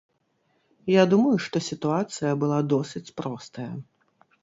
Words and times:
Я 0.91 1.03
думаю, 1.11 1.35
што 1.49 1.63
сітуацыя 1.69 2.31
была 2.47 2.59
досыць 2.75 3.07
простая. 3.23 3.73